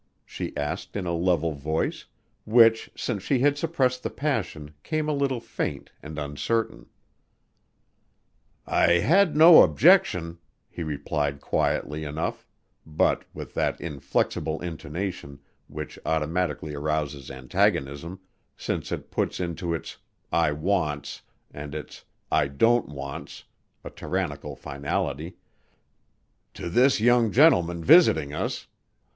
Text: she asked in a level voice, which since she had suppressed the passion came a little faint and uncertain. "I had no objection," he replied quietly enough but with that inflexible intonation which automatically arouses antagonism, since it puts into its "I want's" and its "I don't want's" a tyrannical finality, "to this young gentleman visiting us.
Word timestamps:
she 0.25 0.51
asked 0.57 0.95
in 0.95 1.05
a 1.05 1.13
level 1.13 1.51
voice, 1.53 2.05
which 2.43 2.89
since 2.95 3.21
she 3.21 3.37
had 3.37 3.55
suppressed 3.55 4.01
the 4.01 4.09
passion 4.09 4.73
came 4.81 5.07
a 5.07 5.13
little 5.13 5.39
faint 5.39 5.91
and 6.01 6.17
uncertain. 6.17 6.87
"I 8.65 8.93
had 8.93 9.37
no 9.37 9.61
objection," 9.61 10.39
he 10.71 10.81
replied 10.81 11.39
quietly 11.39 12.03
enough 12.03 12.47
but 12.83 13.25
with 13.35 13.53
that 13.53 13.79
inflexible 13.79 14.59
intonation 14.61 15.39
which 15.67 15.99
automatically 16.03 16.73
arouses 16.73 17.29
antagonism, 17.29 18.21
since 18.57 18.91
it 18.91 19.11
puts 19.11 19.39
into 19.39 19.71
its 19.71 19.97
"I 20.31 20.51
want's" 20.51 21.21
and 21.51 21.75
its 21.75 22.05
"I 22.31 22.47
don't 22.47 22.87
want's" 22.89 23.43
a 23.83 23.91
tyrannical 23.91 24.55
finality, 24.55 25.37
"to 26.55 26.69
this 26.71 26.99
young 26.99 27.31
gentleman 27.31 27.83
visiting 27.83 28.33
us. 28.33 28.65